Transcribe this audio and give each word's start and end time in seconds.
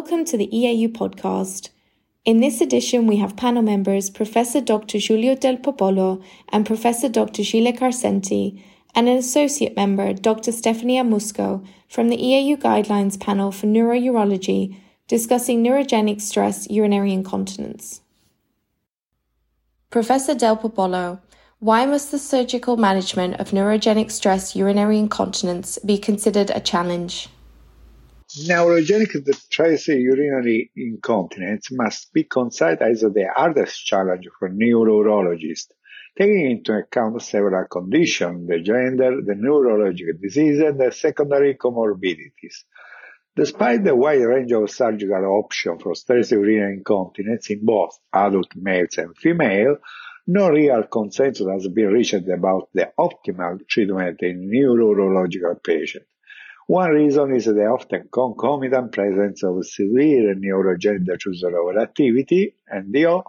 welcome 0.00 0.24
to 0.24 0.38
the 0.38 0.48
EAU 0.48 0.88
podcast. 0.88 1.68
In 2.24 2.40
this 2.40 2.62
edition, 2.62 3.06
we 3.06 3.18
have 3.18 3.36
panel 3.36 3.60
members 3.60 4.08
Professor 4.08 4.58
Dr. 4.58 4.98
Giulio 4.98 5.34
Del 5.34 5.58
Popolo 5.58 6.22
and 6.48 6.64
Professor 6.64 7.06
Dr. 7.06 7.42
Gilles 7.42 7.74
Karsenty, 7.74 8.62
and 8.94 9.10
an 9.10 9.18
associate 9.18 9.76
member, 9.76 10.14
Dr. 10.14 10.52
Stefania 10.52 11.06
Musco, 11.06 11.62
from 11.86 12.08
the 12.08 12.16
EAU 12.16 12.56
Guidelines 12.56 13.20
panel 13.20 13.52
for 13.52 13.66
Neurourology, 13.66 14.74
discussing 15.06 15.62
neurogenic 15.62 16.22
stress 16.22 16.66
urinary 16.70 17.12
incontinence. 17.12 18.00
Professor 19.90 20.34
Del 20.34 20.56
Popolo, 20.56 21.20
why 21.58 21.84
must 21.84 22.10
the 22.10 22.18
surgical 22.18 22.78
management 22.78 23.38
of 23.38 23.50
neurogenic 23.50 24.10
stress 24.10 24.56
urinary 24.56 24.98
incontinence 24.98 25.78
be 25.84 25.98
considered 25.98 26.48
a 26.54 26.60
challenge? 26.60 27.28
Neurogenic 28.38 29.34
stress 29.34 29.88
urinary 29.88 30.70
incontinence 30.76 31.72
must 31.72 32.12
be 32.12 32.22
considered 32.22 32.80
as 32.80 33.00
the 33.00 33.28
hardest 33.34 33.84
challenge 33.84 34.28
for 34.38 34.48
neurologists, 34.48 35.72
taking 36.16 36.48
into 36.52 36.72
account 36.74 37.20
several 37.22 37.66
conditions, 37.66 38.46
the 38.46 38.60
gender, 38.60 39.20
the 39.20 39.34
neurological 39.34 40.14
disease, 40.22 40.60
and 40.60 40.78
the 40.78 40.92
secondary 40.92 41.56
comorbidities. 41.56 42.62
Despite 43.34 43.82
the 43.82 43.96
wide 43.96 44.22
range 44.22 44.52
of 44.52 44.70
surgical 44.70 45.24
options 45.24 45.82
for 45.82 45.96
stress 45.96 46.30
urinary 46.30 46.74
incontinence 46.74 47.50
in 47.50 47.64
both 47.64 47.98
adult 48.12 48.54
males 48.54 48.96
and 48.96 49.18
females, 49.18 49.78
no 50.28 50.50
real 50.50 50.84
consensus 50.84 51.48
has 51.48 51.66
been 51.66 51.88
reached 51.88 52.28
about 52.28 52.68
the 52.74 52.92
optimal 52.96 53.58
treatment 53.68 54.22
in 54.22 54.48
neurological 54.48 55.56
patients. 55.56 56.06
One 56.70 56.90
reason 56.90 57.34
is 57.34 57.46
the 57.46 57.66
often 57.66 58.08
concomitant 58.12 58.92
presence 58.92 59.42
of 59.42 59.66
severe 59.66 60.36
neurogenic 60.36 61.04
detrusor 61.04 61.52
overactivity, 61.52 62.54
NDO, 62.72 63.24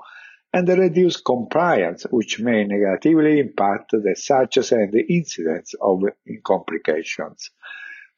and 0.54 0.68
the 0.68 0.76
reduced 0.76 1.26
compliance, 1.26 2.06
which 2.12 2.40
may 2.40 2.66
negatively 2.66 3.40
impact 3.40 3.94
the 3.94 4.16
success 4.16 4.74
and 4.74 4.94
the 4.94 5.02
incidence 5.12 5.74
of 5.82 6.04
complications. 6.46 7.50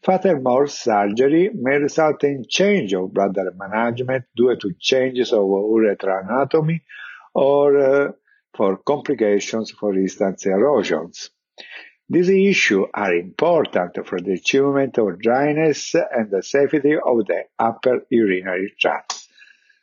Furthermore, 0.02 0.68
surgery 0.68 1.52
may 1.56 1.78
result 1.78 2.26
in 2.26 2.44
change 2.50 2.94
of 2.94 3.14
bladder 3.14 3.54
management 3.56 4.26
due 4.36 4.58
to 4.58 4.74
changes 4.78 5.32
of 5.32 5.46
urethral 5.46 6.26
anatomy 6.26 6.84
or 7.34 7.78
uh, 7.78 8.12
for 8.54 8.76
complications, 8.76 9.72
for 9.72 9.96
instance, 9.96 10.46
erosions. 10.46 11.30
These 12.10 12.30
issues 12.30 12.88
are 12.94 13.16
important 13.16 14.06
for 14.06 14.20
the 14.20 14.34
achievement 14.34 14.98
of 14.98 15.20
dryness 15.20 15.96
and 15.96 16.30
the 16.30 16.44
safety 16.44 16.96
of 16.96 17.26
the 17.26 17.46
upper 17.58 18.06
urinary 18.10 18.74
tract. 18.78 19.28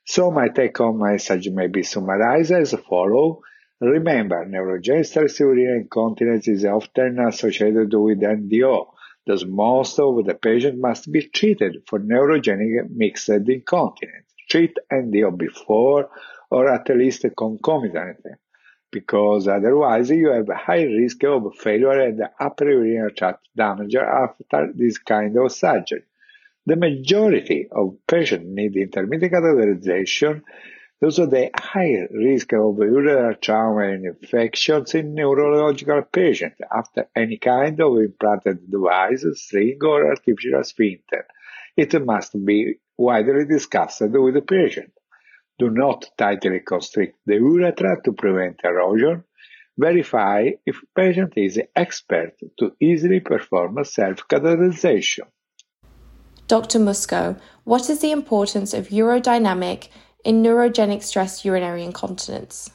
So 0.05 0.31
my 0.31 0.49
take-home 0.49 0.99
message 0.99 1.49
may 1.49 1.69
be 1.69 1.83
summarized 1.83 2.53
as 2.53 2.75
follows. 2.75 3.39
Remember, 3.81 4.45
neurogenic 4.45 5.39
urinary 5.41 5.81
incontinence 5.81 6.47
is 6.47 6.67
often 6.67 7.19
associated 7.21 7.95
with 7.95 8.21
NDO. 8.21 8.93
Thus, 9.27 9.45
most 9.47 9.99
of 9.99 10.25
the 10.27 10.35
patient 10.35 10.79
must 10.79 11.11
be 11.11 11.23
treated 11.23 11.85
for 11.87 11.99
neurogenic 12.01 12.91
mixed 12.91 13.31
incontinence. 13.31 14.27
Treat 14.49 14.77
NDO 14.93 15.39
before 15.39 16.11
or 16.51 16.69
at 16.69 16.89
least 16.91 17.25
concomitantly 17.37 18.33
because 18.91 19.49
otherwise 19.49 20.11
you 20.11 20.31
have 20.31 20.49
a 20.49 20.55
high 20.55 20.83
risk 20.83 21.23
of 21.25 21.55
failure 21.57 22.01
and 22.01 22.23
upper 22.39 22.71
urinary 22.71 23.13
tract 23.13 23.47
damage 23.57 23.95
after 23.95 24.73
this 24.75 24.99
kind 24.99 25.37
of 25.37 25.53
surgery. 25.53 26.03
The 26.67 26.77
majority 26.77 27.69
of 27.71 27.97
patients 28.07 28.47
need 28.49 28.77
intermittent 28.77 29.33
catheterization, 29.33 30.43
also 31.03 31.27
the 31.27 31.51
higher 31.57 32.09
risk 32.13 32.53
of 32.53 32.79
urinary 32.79 33.37
trauma 33.37 33.89
and 33.89 34.05
infections 34.07 34.95
in 34.95 35.15
neurological 35.15 36.03
patients 36.03 36.61
after 36.71 37.09
any 37.17 37.39
kind 37.39 37.81
of 37.81 37.97
implanted 37.97 38.71
device, 38.71 39.25
sling 39.35 39.79
or 39.83 40.09
artificial 40.09 40.63
sphincter. 40.65 41.27
It 41.77 42.05
must 42.05 42.45
be 42.45 42.81
widely 42.97 43.47
discussed 43.47 44.03
with 44.03 44.35
the 44.35 44.43
patient. 44.43 44.93
Do 45.61 45.69
not 45.69 46.07
tightly 46.17 46.61
constrict 46.61 47.19
the 47.27 47.35
urethra 47.35 48.01
to 48.05 48.13
prevent 48.13 48.63
erosion. 48.65 49.25
Verify 49.77 50.53
if 50.65 50.81
patient 50.97 51.35
is 51.37 51.61
expert 51.77 52.33
to 52.59 52.73
easily 52.81 53.21
perform 53.21 53.77
self-catheterization. 53.85 55.27
Dr. 56.49 56.79
Musco, 56.79 57.39
what 57.65 57.91
is 57.91 58.01
the 58.01 58.11
importance 58.11 58.73
of 58.73 58.89
urodynamic 58.89 59.89
in 60.25 60.43
neurogenic 60.43 61.03
stress 61.03 61.45
urinary 61.45 61.85
incontinence? 61.85 62.71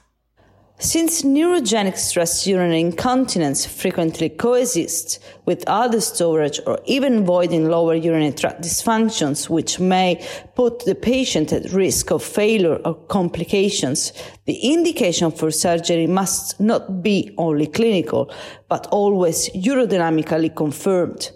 Since 0.77 1.21
neurogenic 1.21 1.95
stress 1.97 2.45
urinary 2.45 2.81
incontinence 2.81 3.65
frequently 3.65 4.27
coexists 4.27 5.19
with 5.45 5.63
other 5.67 6.01
storage 6.01 6.59
or 6.67 6.79
even 6.85 7.23
voiding 7.25 7.69
lower 7.69 7.95
urinary 7.95 8.33
tract 8.33 8.61
dysfunctions, 8.61 9.49
which 9.49 9.79
may 9.79 10.21
put 10.53 10.83
the 10.83 10.93
patient 10.93 11.53
at 11.53 11.71
risk 11.71 12.11
of 12.11 12.21
failure 12.21 12.75
or 12.83 12.95
complications, 13.07 14.11
the 14.43 14.73
indication 14.73 15.31
for 15.31 15.49
surgery 15.49 16.07
must 16.07 16.59
not 16.59 17.01
be 17.01 17.33
only 17.37 17.67
clinical, 17.67 18.29
but 18.67 18.85
always 18.87 19.49
urodynamically 19.51 20.53
confirmed. 20.53 21.31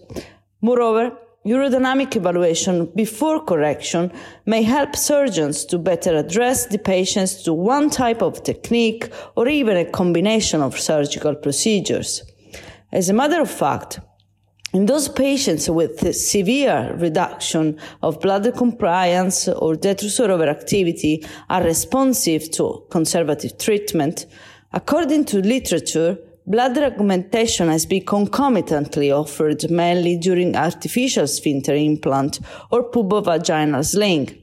Moreover, 0.60 1.18
urodynamic 1.50 2.16
evaluation 2.16 2.86
before 2.96 3.44
correction 3.44 4.12
may 4.46 4.62
help 4.62 4.96
surgeons 4.96 5.66
to 5.66 5.80
better 5.80 6.16
address 6.16 6.68
the 6.68 6.78
patients 6.78 7.42
to 7.44 7.52
one 7.52 7.90
type 7.90 8.22
of 8.22 8.44
technique 8.44 9.10
or 9.36 9.48
even 9.48 9.76
a 9.76 9.90
combination 10.00 10.62
of 10.62 10.80
surgical 10.80 11.34
procedures. 11.36 12.24
As 12.92 13.10
a 13.10 13.14
matter 13.14 13.42
of 13.42 13.50
fact, 13.50 14.00
in 14.74 14.86
those 14.86 15.10
patients 15.10 15.68
with 15.68 16.16
severe 16.16 16.94
reduction 16.98 17.80
of 18.04 18.22
bladder 18.22 18.52
compliance 18.52 19.48
or 19.48 19.74
detrusor 19.74 20.30
overactivity 20.30 21.28
are 21.50 21.64
responsive 21.64 22.52
to 22.52 22.86
conservative 22.92 23.58
treatment, 23.58 24.28
according 24.72 25.26
to 25.26 25.40
literature, 25.42 26.20
Bladder 26.50 26.86
augmentation 26.86 27.68
has 27.68 27.86
been 27.86 28.04
concomitantly 28.04 29.12
offered 29.12 29.70
mainly 29.70 30.18
during 30.18 30.56
artificial 30.56 31.28
sphincter 31.28 31.76
implant 31.76 32.40
or 32.72 32.90
pubovaginal 32.90 33.86
sling, 33.86 34.36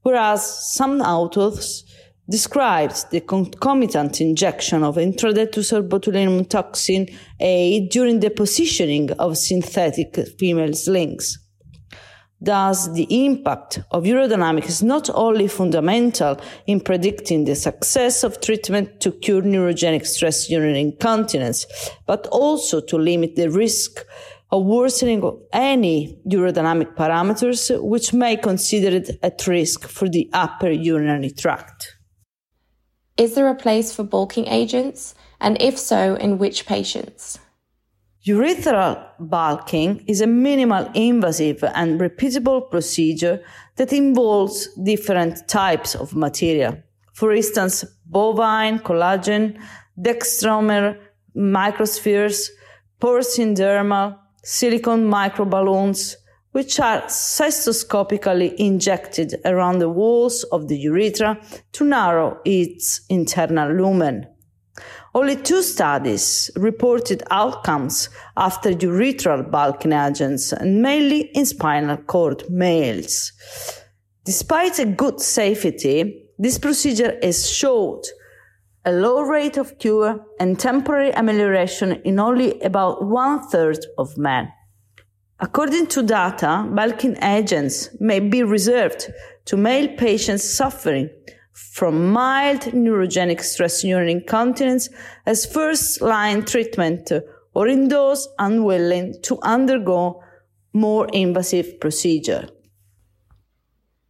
whereas 0.00 0.72
some 0.72 1.02
authors 1.02 1.84
described 2.30 3.10
the 3.10 3.20
concomitant 3.20 4.22
injection 4.22 4.82
of 4.82 4.96
intradetrusor 4.96 5.86
botulinum 5.86 6.48
toxin 6.48 7.06
A 7.38 7.86
during 7.88 8.20
the 8.20 8.30
positioning 8.30 9.12
of 9.18 9.36
synthetic 9.36 10.16
female 10.38 10.72
slings. 10.72 11.38
Thus, 12.44 12.88
the 12.88 13.06
impact 13.24 13.78
of 13.92 14.02
urodynamics 14.02 14.68
is 14.68 14.82
not 14.82 15.08
only 15.14 15.46
fundamental 15.46 16.40
in 16.66 16.80
predicting 16.80 17.44
the 17.44 17.54
success 17.54 18.24
of 18.24 18.40
treatment 18.40 19.00
to 19.02 19.12
cure 19.12 19.42
neurogenic 19.42 20.04
stress 20.04 20.50
urinary 20.50 20.80
incontinence, 20.80 21.66
but 22.04 22.26
also 22.32 22.80
to 22.80 22.98
limit 22.98 23.36
the 23.36 23.48
risk 23.48 24.04
of 24.50 24.64
worsening 24.64 25.22
of 25.22 25.38
any 25.52 26.18
urodynamic 26.26 26.96
parameters 26.96 27.80
which 27.80 28.12
may 28.12 28.36
consider 28.36 28.96
it 28.96 29.10
at 29.22 29.46
risk 29.46 29.86
for 29.86 30.08
the 30.08 30.28
upper 30.32 30.70
urinary 30.70 31.30
tract. 31.30 31.96
Is 33.16 33.36
there 33.36 33.48
a 33.48 33.54
place 33.54 33.94
for 33.94 34.02
bulking 34.02 34.48
agents? 34.48 35.14
And 35.40 35.62
if 35.62 35.78
so, 35.78 36.16
in 36.16 36.38
which 36.38 36.66
patients? 36.66 37.38
Urethral 38.24 39.04
bulking 39.18 40.04
is 40.06 40.20
a 40.20 40.28
minimal 40.28 40.88
invasive 40.94 41.64
and 41.74 42.00
repeatable 42.00 42.70
procedure 42.70 43.42
that 43.74 43.92
involves 43.92 44.68
different 44.84 45.48
types 45.48 45.96
of 45.96 46.14
material. 46.14 46.76
For 47.14 47.32
instance, 47.32 47.84
bovine, 48.06 48.78
collagen, 48.78 49.58
dextranomer, 50.00 51.00
microspheres, 51.36 52.50
porcine 53.00 53.56
dermal, 53.56 54.16
silicone 54.44 55.10
microballoons, 55.10 56.14
which 56.52 56.78
are 56.78 57.02
cystoscopically 57.02 58.54
injected 58.54 59.34
around 59.44 59.80
the 59.80 59.88
walls 59.88 60.44
of 60.52 60.68
the 60.68 60.78
urethra 60.78 61.40
to 61.72 61.84
narrow 61.84 62.38
its 62.44 63.00
internal 63.08 63.72
lumen. 63.72 64.28
Only 65.14 65.36
two 65.36 65.62
studies 65.62 66.50
reported 66.56 67.22
outcomes 67.30 68.08
after 68.36 68.70
urethral 68.70 69.50
bulking 69.50 69.92
agents, 69.92 70.52
and 70.52 70.80
mainly 70.80 71.30
in 71.34 71.44
spinal 71.44 71.98
cord 71.98 72.44
males. 72.48 73.32
Despite 74.24 74.78
a 74.78 74.86
good 74.86 75.20
safety, 75.20 76.28
this 76.38 76.58
procedure 76.58 77.18
has 77.22 77.50
showed 77.50 78.02
a 78.86 78.92
low 78.92 79.20
rate 79.20 79.58
of 79.58 79.78
cure 79.78 80.24
and 80.40 80.58
temporary 80.58 81.10
amelioration 81.10 82.00
in 82.04 82.18
only 82.18 82.58
about 82.62 83.04
one 83.04 83.46
third 83.48 83.84
of 83.98 84.16
men. 84.16 84.50
According 85.40 85.88
to 85.88 86.02
data, 86.02 86.66
bulking 86.70 87.22
agents 87.22 87.90
may 88.00 88.18
be 88.20 88.42
reserved 88.42 89.12
to 89.44 89.56
male 89.56 89.88
patients 89.96 90.44
suffering 90.44 91.10
from 91.52 92.10
mild 92.12 92.60
neurogenic 92.72 93.42
stress 93.42 93.84
urinary 93.84 94.12
incontinence 94.12 94.88
as 95.26 95.46
first 95.46 96.00
line 96.00 96.44
treatment 96.44 97.12
or 97.54 97.68
in 97.68 97.88
those 97.88 98.28
unwilling 98.38 99.14
to 99.22 99.38
undergo 99.42 100.22
more 100.72 101.08
invasive 101.12 101.78
procedure. 101.80 102.48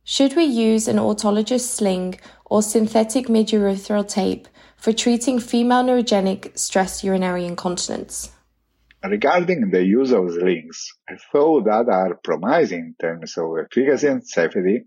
Should 0.05 0.37
we 0.37 0.45
use 0.45 0.89
an 0.89 0.97
autologous 0.97 1.61
sling 1.61 2.19
or 2.45 2.63
synthetic 2.63 3.27
midurethral 3.27 4.09
tape 4.09 4.49
for 4.77 4.93
treating 4.93 5.39
female 5.39 5.85
neurogenic 5.85 6.59
stress 6.59 7.05
urinary 7.05 7.45
incontinence? 7.45 8.31
Regarding 9.05 9.71
the 9.71 9.85
use 9.85 10.13
of 10.13 10.31
slings, 10.33 10.93
I 11.09 11.17
although 11.35 11.63
that 11.65 11.89
are 11.89 12.21
promising 12.23 12.79
in 12.79 12.95
terms 13.01 13.37
of 13.37 13.59
efficacy 13.59 14.07
and 14.07 14.25
safety, 14.25 14.85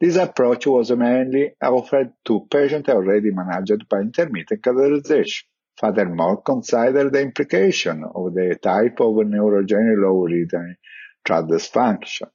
this 0.00 0.16
approach 0.16 0.66
was 0.66 0.90
mainly 0.90 1.52
offered 1.62 2.12
to 2.24 2.46
patients 2.50 2.88
already 2.88 3.30
managed 3.30 3.88
by 3.88 4.00
intermittent 4.00 4.62
catheterization. 4.62 5.44
Furthermore, 5.78 6.42
consider 6.42 7.08
the 7.10 7.20
implication 7.20 8.04
of 8.04 8.34
the 8.34 8.58
type 8.62 9.00
of 9.00 9.14
neurogenic 9.14 10.02
low 10.02 10.26
urinary 10.26 10.76
tract 11.24 11.48
dysfunction, 11.48 12.28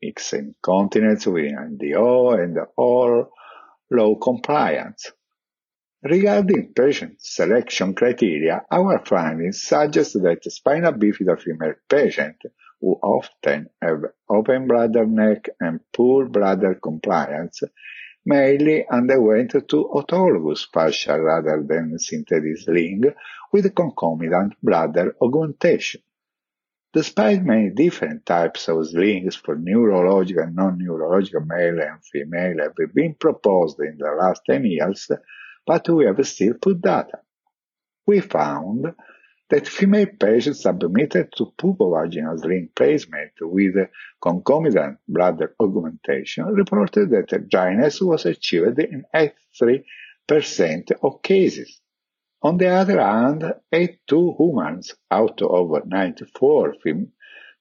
mixed 0.00 0.32
incontinence 0.32 1.26
with 1.26 1.52
NDO 1.52 2.42
and 2.42 2.58
or 2.76 3.28
low 3.90 4.16
compliance. 4.16 5.12
Regarding 6.04 6.72
patient 6.74 7.20
selection 7.20 7.92
criteria, 7.92 8.64
our 8.70 9.04
findings 9.04 9.62
suggest 9.62 10.22
that 10.22 10.44
spina 10.44 10.92
bifida 10.92 11.36
female 11.42 11.74
patients 11.88 12.46
who 12.80 12.92
often 13.02 13.68
have 13.82 14.04
open 14.28 14.68
bladder 14.68 15.06
neck 15.06 15.48
and 15.58 15.80
poor 15.92 16.28
bladder 16.28 16.76
compliance 16.76 17.64
mainly 18.24 18.86
underwent 18.88 19.50
to 19.50 19.88
autologous 19.92 20.68
fascia 20.72 21.20
rather 21.20 21.64
than 21.66 21.98
synthetic 21.98 22.58
sling 22.58 23.02
with 23.50 23.74
concomitant 23.74 24.54
bladder 24.62 25.16
augmentation. 25.20 26.00
Despite 26.92 27.42
many 27.42 27.70
different 27.70 28.24
types 28.24 28.68
of 28.68 28.86
slings 28.86 29.34
for 29.34 29.56
neurological 29.56 30.44
and 30.44 30.54
non-neurological 30.54 31.44
male 31.44 31.80
and 31.80 32.04
female 32.04 32.58
have 32.62 32.94
been 32.94 33.14
proposed 33.14 33.80
in 33.80 33.98
the 33.98 34.12
last 34.12 34.42
10 34.46 34.64
years, 34.64 35.10
but 35.68 35.86
we 35.90 36.06
have 36.06 36.26
still 36.26 36.54
put 36.54 36.80
data. 36.80 37.18
We 38.06 38.20
found 38.20 38.86
that 39.50 39.68
female 39.68 40.06
patients 40.18 40.62
submitted 40.62 41.30
to 41.36 41.52
pubovaginal 41.58 42.40
sling 42.40 42.70
placement 42.74 43.32
with 43.42 43.76
concomitant 44.22 44.96
bladder 45.06 45.54
augmentation 45.60 46.46
reported 46.46 47.10
that 47.10 47.50
dryness 47.50 48.00
was 48.00 48.24
achieved 48.24 48.78
in 48.78 49.04
83% 49.14 49.84
of 51.02 51.22
cases. 51.22 51.80
On 52.40 52.56
the 52.56 52.68
other 52.68 52.98
hand, 52.98 53.44
82 53.70 54.36
humans 54.38 54.94
out 55.10 55.42
of 55.42 55.86
94 55.86 56.76
female 56.82 57.12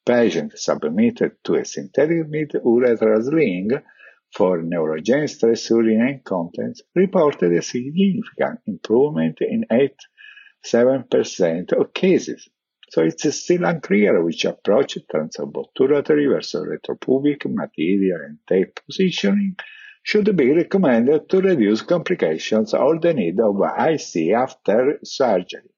patients 0.06 0.64
submitted 0.64 1.34
to 1.44 1.56
a 1.56 1.66
synthetic 1.66 2.30
mid-urethral 2.30 3.22
sling 3.26 3.72
for 4.34 4.62
neurogenic 4.62 5.30
stress 5.30 5.70
urinary 5.70 6.14
incontinence 6.14 6.82
reported 6.96 7.54
a 7.54 7.62
significant 7.62 8.60
improvement 8.66 9.38
in 9.42 9.66
8 9.72 9.92
7% 10.66 11.74
of 11.74 11.94
cases. 11.94 12.50
So 12.90 13.04
it's 13.04 13.36
still 13.36 13.66
unclear 13.66 14.24
which 14.24 14.46
approach, 14.46 14.98
transobturator 15.12 16.30
versus 16.30 16.66
retropubic 16.66 17.46
material 17.46 18.20
and 18.26 18.38
tape 18.48 18.80
positioning, 18.86 19.56
should 20.04 20.36
be 20.38 20.54
recommended 20.54 21.30
to 21.30 21.42
reduce 21.42 21.82
complications 21.82 22.74
or 22.74 23.00
the 23.00 23.14
need 23.14 23.40
of 23.40 23.62
IC 23.62 24.32
after 24.34 25.00
surgery. 25.04 25.70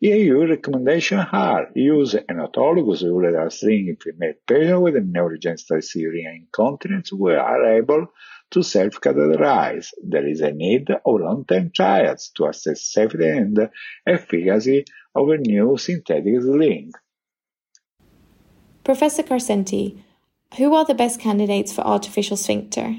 EU 0.00 0.46
recommendations 0.46 1.26
are 1.32 1.68
use 1.74 2.12
an 2.14 2.36
autologous 2.36 3.02
urethral 3.02 3.50
sling 3.50 3.88
in 3.88 3.96
female 3.96 4.34
patients 4.46 4.82
with 4.82 4.94
neurogenic 4.94 5.58
stress 5.58 5.94
urinary 5.94 6.36
incontinence 6.36 7.08
who 7.08 7.28
are 7.30 7.78
able 7.78 8.06
to 8.50 8.62
self-catheterize. 8.62 9.88
There 10.04 10.28
is 10.28 10.42
a 10.42 10.52
need 10.52 10.90
of 10.90 11.00
long-term 11.06 11.70
trials 11.74 12.30
to 12.36 12.44
assess 12.44 12.82
safety 12.82 13.26
and 13.26 13.70
efficacy 14.06 14.84
of 15.14 15.30
a 15.30 15.38
new 15.38 15.78
synthetic 15.78 16.42
sling. 16.42 16.92
Professor 18.84 19.22
Karsenty, 19.22 20.02
who 20.58 20.74
are 20.74 20.84
the 20.84 20.94
best 20.94 21.20
candidates 21.20 21.72
for 21.72 21.80
artificial 21.80 22.36
sphincter? 22.36 22.96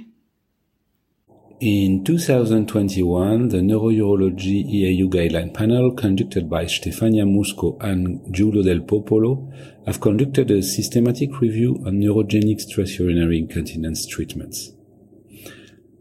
In 1.59 2.04
2021, 2.04 3.50
the 3.50 3.57
Neurourology 3.57 4.63
EAU 4.63 5.09
Guideline 5.09 5.51
Panel, 5.51 5.92
conducted 5.92 6.48
by 6.48 6.65
Stefania 6.65 7.25
Musco 7.25 7.81
and 7.81 8.21
Giulio 8.31 8.62
Del 8.62 8.81
Popolo, 8.81 9.51
have 9.88 10.00
conducted 10.00 10.51
a 10.51 10.62
systematic 10.62 11.42
review 11.42 11.81
on 11.83 12.00
neurogenic 12.00 12.62
stress 12.62 13.00
urinary 13.00 13.39
incontinence 13.39 14.06
treatments. 14.06 14.71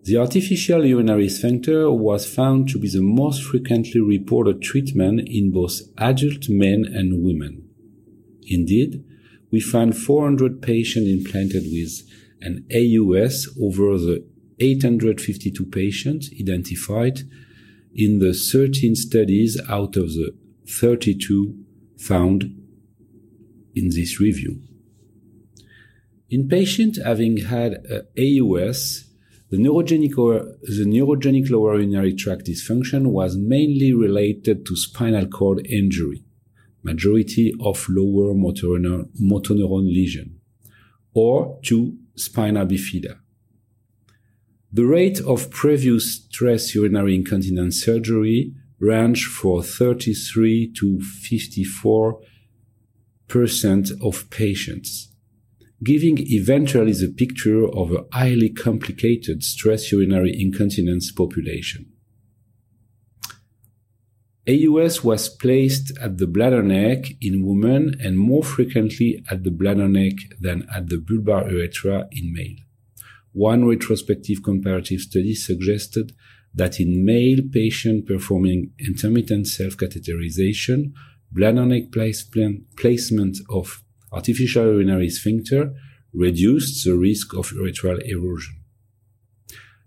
The 0.03 0.19
artificial 0.19 0.85
urinary 0.85 1.31
sphincter 1.31 1.91
was 1.91 2.31
found 2.31 2.69
to 2.69 2.79
be 2.79 2.91
the 2.91 3.01
most 3.01 3.43
frequently 3.43 4.03
reported 4.03 4.61
treatment 4.61 5.27
in 5.27 5.53
both 5.53 5.81
adult 5.97 6.51
men 6.51 6.85
and 6.85 7.25
women. 7.25 7.67
Indeed, 8.47 9.03
we 9.51 9.61
found 9.61 9.97
400 9.97 10.61
patients 10.61 11.09
implanted 11.09 11.63
with 11.73 12.03
an 12.43 12.67
AUS 12.71 13.49
over 13.59 13.97
the 13.97 14.36
852 14.59 15.67
patients 15.67 16.31
identified 16.41 17.21
in 17.95 18.19
the 18.19 18.33
13 18.33 18.95
studies 18.95 19.61
out 19.69 19.97
of 19.97 20.09
the 20.15 20.35
32 20.69 21.55
found 21.99 22.45
in 23.75 23.91
this 23.91 24.21
review. 24.21 24.63
In 26.29 26.49
patients 26.49 26.99
having 27.03 27.37
had 27.37 27.87
uh, 27.91 28.01
a 28.17 28.41
AUS, 28.41 29.05
the 29.51 29.59
neurogenic, 29.59 30.19
or, 30.19 30.57
the 30.63 30.85
neurogenic 30.85 31.51
lower 31.51 31.75
urinary 31.75 32.15
tract 32.15 32.47
dysfunction 32.47 33.13
was 33.13 33.37
mainly 33.37 33.93
related 33.93 34.67
to 34.67 34.77
spinal 34.77 35.27
cord 35.27 35.65
injury, 35.67 36.25
majority 36.83 37.55
of 37.61 37.87
lower 37.89 38.35
motor, 38.35 38.77
motor 39.21 39.55
neuron 39.55 39.87
lesion, 39.87 40.41
or 41.15 41.61
to 41.63 41.97
spina 42.17 42.67
bifida. 42.67 43.21
The 44.77 44.85
rate 44.85 45.21
of 45.21 45.51
previous 45.51 46.17
stress 46.17 46.75
urinary 46.75 47.15
incontinence 47.15 47.83
surgery 47.83 48.53
ranged 48.79 49.27
for 49.27 49.63
33 49.63 50.71
to 50.79 51.01
54 51.01 52.21
percent 53.27 53.91
of 54.03 54.29
patients 54.29 55.09
giving 55.83 56.19
eventually 56.19 56.93
the 56.93 57.09
picture 57.09 57.65
of 57.67 57.91
a 57.91 58.05
highly 58.13 58.51
complicated 58.51 59.43
stress 59.43 59.93
urinary 59.93 60.39
incontinence 60.39 61.11
population. 61.11 61.91
AUS 64.47 65.03
was 65.03 65.31
placed 65.31 65.97
at 65.99 66.19
the 66.19 66.27
bladder 66.27 66.63
neck 66.63 67.13
in 67.23 67.47
women 67.47 67.95
and 67.99 68.19
more 68.19 68.45
frequently 68.45 69.25
at 69.31 69.43
the 69.43 69.51
bladder 69.51 69.89
neck 69.89 70.17
than 70.39 70.69
at 70.75 70.91
the 70.91 70.97
bulbar 70.97 71.51
urethra 71.51 72.09
in 72.13 72.35
male. 72.35 72.66
One 73.37 73.67
retrospective 73.67 74.43
comparative 74.43 75.03
study 75.03 75.35
suggested 75.35 76.13
that 76.55 76.81
in 76.81 77.05
male 77.05 77.41
patients 77.53 78.07
performing 78.09 78.71
intermittent 78.79 79.47
self-catheterization, 79.47 80.93
bladder 81.31 81.67
neck 81.67 81.93
placement 81.93 83.37
of 83.51 83.83
artificial 84.11 84.65
urinary 84.65 85.11
sphincter 85.11 85.75
reduced 86.15 86.83
the 86.87 86.97
risk 86.97 87.35
of 87.35 87.51
urethral 87.51 88.01
erosion. 88.07 88.57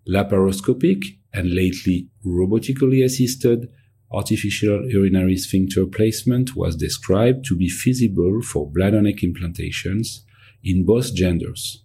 Laparoscopic 0.07 1.01
and 1.33 1.51
lately 1.51 2.07
robotically 2.23 3.03
assisted 3.03 3.67
artificial 4.11 4.87
urinary 4.87 5.37
sphincter 5.37 5.87
placement 5.87 6.55
was 6.55 6.75
described 6.75 7.45
to 7.45 7.55
be 7.55 7.67
feasible 7.67 8.43
for 8.43 8.69
bladder 8.69 9.01
neck 9.01 9.23
implantations 9.23 10.19
in 10.63 10.85
both 10.85 11.15
genders. 11.15 11.83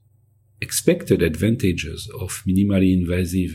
Expected 0.68 1.20
advantages 1.20 2.00
of 2.22 2.30
minimally 2.48 2.90
invasive 3.00 3.52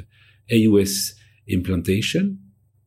AUS 0.57 1.15
implantation, 1.47 2.23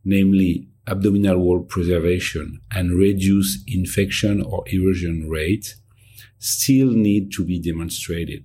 namely 0.05 0.69
abdominal 0.87 1.39
wall 1.45 1.61
preservation 1.75 2.61
and 2.71 2.87
reduce 3.07 3.51
infection 3.67 4.41
or 4.41 4.63
erosion 4.69 5.29
rate, 5.29 5.75
still 6.39 6.91
need 6.93 7.33
to 7.33 7.45
be 7.45 7.59
demonstrated. 7.59 8.45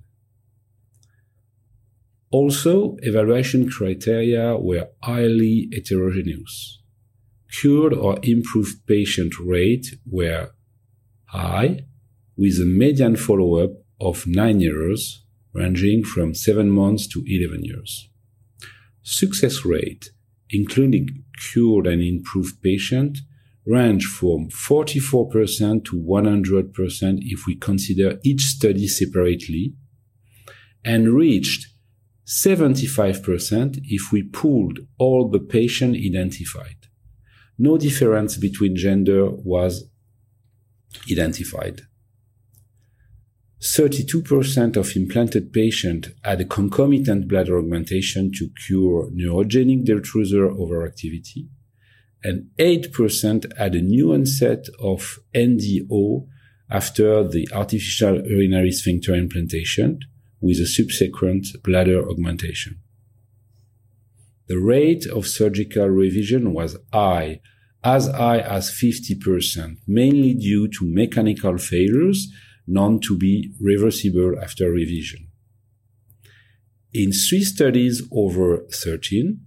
Also, 2.31 2.97
evaluation 3.09 3.69
criteria 3.69 4.57
were 4.57 4.87
highly 5.03 5.69
heterogeneous. 5.71 6.81
Cured 7.51 7.93
or 7.93 8.17
improved 8.23 8.75
patient 8.87 9.33
rate 9.39 9.87
were 10.09 10.49
high, 11.25 11.85
with 12.35 12.55
a 12.59 12.65
median 12.65 13.15
follow-up 13.15 13.73
of 14.01 14.25
9 14.25 14.59
years, 14.59 15.23
ranging 15.53 16.03
from 16.03 16.33
7 16.33 16.69
months 16.69 17.07
to 17.07 17.23
11 17.25 17.63
years. 17.63 18.09
Success 19.01 19.65
rate, 19.65 20.11
including 20.49 21.23
cured 21.39 21.87
and 21.87 22.01
improved 22.01 22.61
patient, 22.61 23.19
range 23.65 24.05
from 24.05 24.49
44% 24.49 25.83
to 25.85 25.97
100% 25.97 27.19
if 27.21 27.45
we 27.45 27.55
consider 27.55 28.19
each 28.23 28.41
study 28.41 28.87
separately, 28.87 29.73
and 30.85 31.13
reached 31.13 31.67
75% 32.25 33.79
if 33.83 34.11
we 34.11 34.23
pooled 34.23 34.79
all 34.97 35.29
the 35.29 35.39
patient 35.39 35.95
identified. 35.95 36.87
No 37.57 37.77
difference 37.77 38.37
between 38.37 38.75
gender 38.75 39.29
was 39.29 39.89
identified. 41.11 41.81
32% 43.61 44.77
of 44.77 44.95
implanted 44.95 45.51
patients 45.51 46.09
had 46.23 46.41
a 46.41 46.45
concomitant 46.45 47.27
bladder 47.27 47.57
augmentation 47.57 48.31
to 48.31 48.49
cure 48.49 49.09
neurogenic 49.11 49.83
detrusor 49.83 50.55
overactivity, 50.55 51.47
and 52.23 52.49
8% 52.59 53.57
had 53.57 53.73
a 53.73 53.81
new 53.81 54.13
onset 54.13 54.67
of 54.79 55.19
NDO 55.33 56.27
after 56.69 57.27
the 57.27 57.47
artificial 57.51 58.21
urinary 58.27 58.71
sphincter 58.71 59.15
implantation 59.15 59.99
with 60.39 60.59
a 60.59 60.67
subsequent 60.67 61.47
bladder 61.63 62.07
augmentation. 62.07 62.79
The 64.47 64.59
rate 64.59 65.07
of 65.07 65.27
surgical 65.27 65.87
revision 65.87 66.53
was 66.53 66.77
high, 66.93 67.41
as 67.83 68.07
high 68.07 68.39
as 68.39 68.69
50%, 68.69 69.77
mainly 69.87 70.33
due 70.35 70.67
to 70.67 70.85
mechanical 70.85 71.57
failures 71.57 72.31
known 72.67 72.99
to 72.99 73.17
be 73.17 73.53
reversible 73.59 74.35
after 74.41 74.69
revision. 74.69 75.27
In 76.93 77.11
three 77.11 77.43
studies 77.43 78.03
over 78.11 78.65
13, 78.71 79.39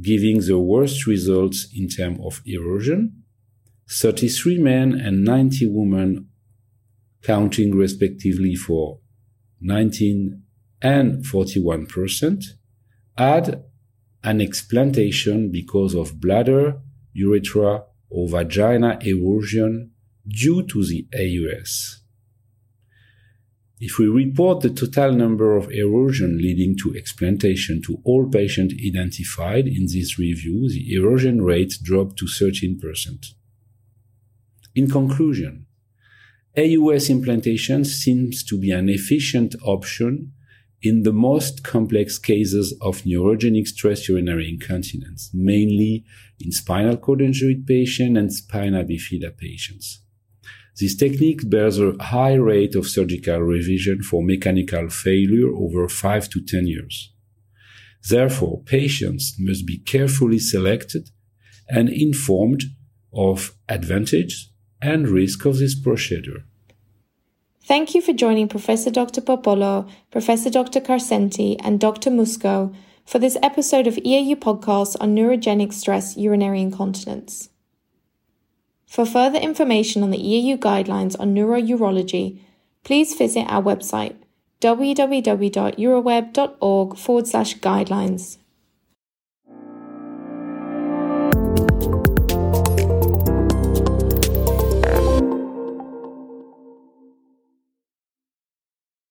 giving 0.00 0.40
the 0.40 0.58
worst 0.58 1.06
results 1.06 1.68
in 1.74 1.88
terms 1.88 2.18
of 2.22 2.42
erosion, 2.44 3.22
33 3.88 4.58
men 4.58 4.92
and 4.92 5.24
90 5.24 5.68
women, 5.68 6.28
counting 7.22 7.74
respectively 7.74 8.54
for 8.54 8.98
19 9.60 10.42
and 10.82 11.24
41%, 11.24 12.44
had 13.16 13.64
an 14.22 14.40
explantation 14.40 15.50
because 15.50 15.94
of 15.94 16.20
bladder, 16.20 16.80
urethra, 17.12 17.84
or 18.10 18.28
vagina 18.28 18.98
erosion 19.02 19.92
due 20.26 20.62
to 20.62 20.84
the 20.84 21.06
AUS. 21.14 22.02
If 23.78 23.98
we 23.98 24.06
report 24.06 24.62
the 24.62 24.70
total 24.70 25.12
number 25.12 25.54
of 25.54 25.70
erosion 25.70 26.38
leading 26.38 26.76
to 26.78 26.94
explantation 26.96 27.82
to 27.82 27.98
all 28.04 28.26
patients 28.26 28.74
identified 28.84 29.66
in 29.66 29.86
this 29.86 30.18
review, 30.18 30.70
the 30.70 30.94
erosion 30.94 31.42
rate 31.42 31.74
dropped 31.82 32.16
to 32.18 32.24
13%. 32.24 33.34
In 34.74 34.90
conclusion, 34.90 35.66
AUS 36.56 37.10
implantation 37.10 37.84
seems 37.84 38.42
to 38.44 38.58
be 38.58 38.70
an 38.70 38.88
efficient 38.88 39.54
option 39.62 40.32
in 40.80 41.02
the 41.02 41.12
most 41.12 41.62
complex 41.62 42.18
cases 42.18 42.74
of 42.80 43.02
neurogenic 43.02 43.66
stress 43.66 44.08
urinary 44.08 44.48
incontinence, 44.48 45.30
mainly 45.34 46.04
in 46.40 46.50
spinal 46.50 46.96
cord 46.96 47.20
injury 47.20 47.62
patients 47.66 48.18
and 48.18 48.32
spina 48.32 48.84
bifida 48.84 49.36
patients. 49.36 50.00
This 50.78 50.94
technique 50.94 51.48
bears 51.48 51.78
a 51.78 51.94
high 51.98 52.34
rate 52.34 52.74
of 52.74 52.86
surgical 52.86 53.40
revision 53.40 54.02
for 54.02 54.22
mechanical 54.22 54.90
failure 54.90 55.48
over 55.54 55.88
5 55.88 56.28
to 56.30 56.40
10 56.42 56.66
years. 56.66 57.12
Therefore, 58.08 58.62
patients 58.64 59.36
must 59.38 59.66
be 59.66 59.78
carefully 59.78 60.38
selected 60.38 61.10
and 61.68 61.88
informed 61.88 62.64
of 63.12 63.56
advantage 63.68 64.50
and 64.82 65.08
risk 65.08 65.46
of 65.46 65.58
this 65.58 65.74
procedure. 65.74 66.44
Thank 67.64 67.94
you 67.94 68.02
for 68.02 68.12
joining 68.12 68.46
Professor 68.46 68.90
Dr. 68.90 69.20
Popolo, 69.20 69.88
Professor 70.12 70.50
Dr. 70.50 70.80
Karsenty, 70.80 71.56
and 71.64 71.80
Dr. 71.80 72.10
Musco 72.10 72.72
for 73.04 73.18
this 73.18 73.36
episode 73.42 73.86
of 73.86 73.94
EAU 73.94 74.36
podcast 74.36 74.96
on 75.00 75.16
neurogenic 75.16 75.72
stress 75.72 76.16
urinary 76.16 76.60
incontinence. 76.60 77.48
For 78.86 79.04
further 79.04 79.38
information 79.38 80.02
on 80.02 80.10
the 80.10 80.18
EAU 80.18 80.58
guidelines 80.58 81.18
on 81.18 81.34
neurourology, 81.34 82.40
please 82.84 83.14
visit 83.14 83.46
our 83.48 83.62
website 83.62 84.16
www.uroweb.org 84.60 86.96
forward 86.96 87.26
slash 87.26 87.58
guidelines. 87.58 88.38